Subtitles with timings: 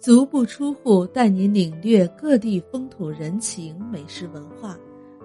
[0.00, 4.76] 足不出户带你领略各地风土人情、美食文化。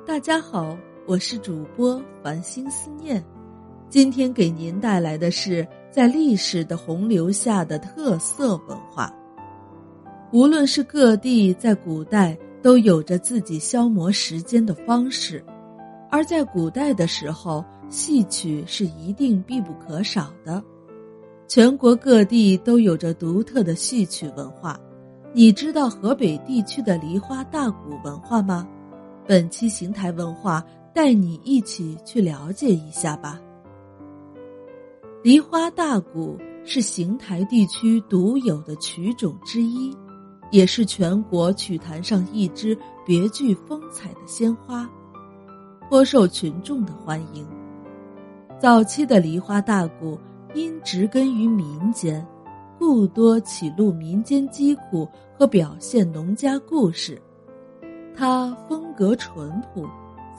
[0.06, 3.24] 大家好，我是主播繁星思念，
[3.90, 9.14] 今天给您带来的是在历史的洪流下的特色文化。
[10.32, 15.44] 无论是各地在古代都有着自己消磨时间的方式，
[16.10, 20.64] 而在古代的时候，戏曲是一定必不可少的。
[21.50, 24.80] 全国各地都有着独特的戏曲文化，
[25.34, 28.68] 你知道河北地区的梨花大鼓文化吗？
[29.26, 33.42] 本期邢台文化带你一起去了解一下吧。
[35.24, 39.92] 梨花大鼓是邢台地区独有的曲种之一，
[40.52, 44.88] 也是全国曲坛上一支别具风采的鲜花，
[45.90, 47.44] 颇受群众的欢迎。
[48.60, 50.16] 早期的梨花大鼓。
[50.54, 52.26] 因植根于民间，
[52.78, 57.22] 故多启露民间疾苦和表现农家故事。
[58.16, 59.88] 它风格淳朴，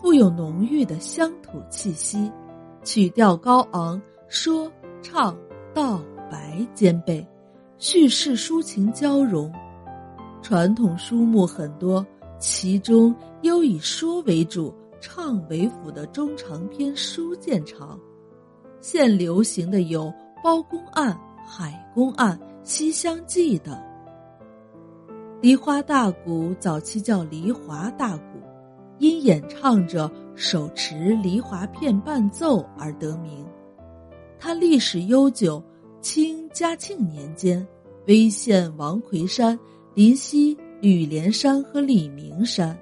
[0.00, 2.30] 富有浓郁的乡土气息，
[2.82, 5.36] 曲调高昂，说唱
[5.72, 7.26] 道白兼备，
[7.78, 9.50] 叙事抒情交融。
[10.42, 12.04] 传统书目很多，
[12.38, 17.98] 其中尤以说为主、唱为辅的中长篇书见长。
[18.80, 20.04] 现流行的有
[20.42, 21.12] 《包公案》
[21.46, 23.78] 《海公案》《西厢记》等。
[25.42, 28.40] 梨花大鼓早期叫梨华大鼓，
[28.98, 33.44] 因演唱者手持梨华片伴奏而得名。
[34.38, 35.62] 它历史悠久，
[36.00, 37.66] 清嘉庆年间，
[38.06, 39.58] 威县王魁山、
[39.94, 42.78] 临溪吕连山和李明山，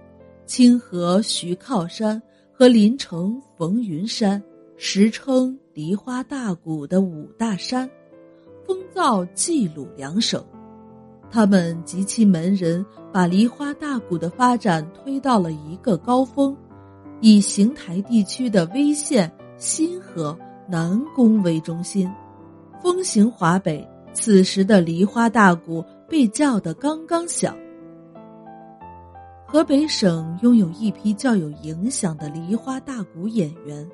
[0.47, 2.21] 清河徐靠山
[2.53, 4.41] 和临城冯云山，
[4.77, 5.59] 时称。
[5.79, 7.89] 梨花大鼓的五大山，
[8.67, 10.45] 风噪冀鲁两省，
[11.31, 16.57] 他们及其门人把梨花大鼓的发展推到了一个高峰，
[17.20, 20.36] 以邢台地区的威县、新河、
[20.69, 22.13] 南宫为中心，
[22.83, 23.89] 风行华北。
[24.13, 27.57] 此时的梨花大鼓被叫得刚刚响。
[29.47, 33.89] 河北省拥有一批较有影响的梨花大鼓演员，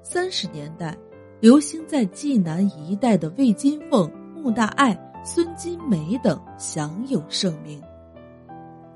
[0.00, 0.96] 三十年代。
[1.40, 7.82] 流行在济南一带的魏金凤、穆大爱、孙金梅等享有盛名。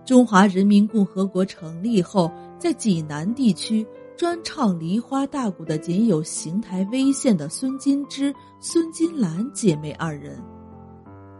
[0.04, 10.42] 中华人民共和国成立后，在济南地区专唱梨花大鼓的仅有邢台威县的孙金枝、孙金兰姐妹二人。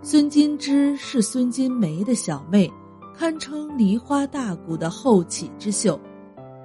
[0.03, 2.71] 孙金枝是孙金梅的小妹，
[3.17, 5.99] 堪称梨花大鼓的后起之秀。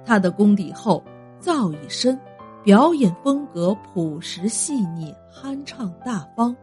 [0.04, 1.02] 她的功底厚，
[1.40, 2.20] 造诣深。
[2.64, 6.56] 表演风格朴实细腻，酣畅大方，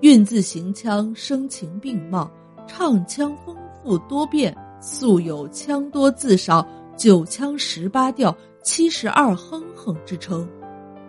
[0.00, 2.28] 韵字行腔声情并茂，
[2.66, 10.48] 唱腔丰富多变，素有“腔多字少，九腔十八调，七十二哼哼”之称，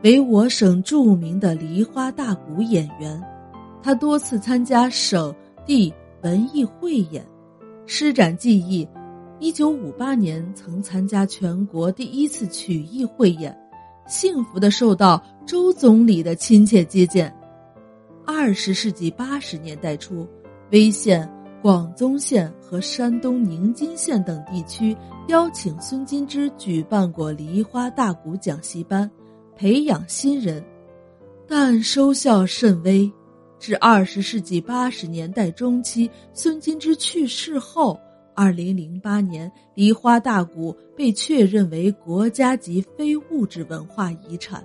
[0.03, 3.19] 为我省著名的梨花大鼓演员。
[3.81, 5.33] 他多次参加省
[5.65, 7.25] 地文艺汇演，
[7.87, 8.87] 施展技艺。
[9.39, 13.57] 一九五八年曾参加全国第一次曲艺汇演。
[14.07, 17.33] 幸福的受到周总理的亲切接见。
[18.25, 20.27] 二十世纪八十年代初，
[20.71, 21.29] 威县、
[21.61, 24.95] 广宗县和山东宁津县等地区
[25.27, 29.09] 邀请孙金枝举办过梨花大鼓讲习班，
[29.55, 30.63] 培养新人，
[31.47, 33.11] 但收效甚微。
[33.59, 37.99] 至二十世纪八十年代中期，孙金枝去世后。
[38.39, 44.63] 二零零八年，梨花大鼓被确认为国家级非物质文化遗产。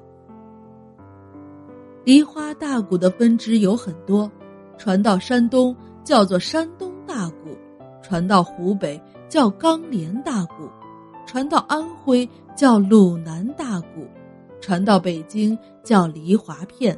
[2.05, 4.31] 梨花大鼓的分支有很多，
[4.77, 5.75] 传到山东
[6.05, 7.57] 叫做山东大鼓，
[8.03, 10.69] 传到湖北叫钢镰大鼓，
[11.27, 14.07] 传到安徽叫鲁南大鼓，
[14.61, 16.95] 传到北京叫梨花片。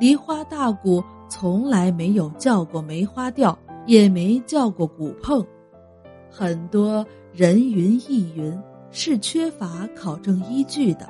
[0.00, 3.56] 梨花大鼓从来没有叫过梅花调。
[3.86, 5.44] 也没叫过骨碰，
[6.30, 8.56] 很多人云亦云，
[8.90, 11.08] 是缺乏考证依据的。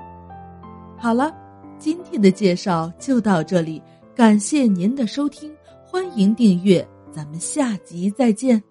[0.98, 1.34] 好了，
[1.78, 3.82] 今天的介绍就到这里，
[4.14, 5.52] 感谢您的收听，
[5.84, 8.62] 欢迎订阅，咱们下集再见。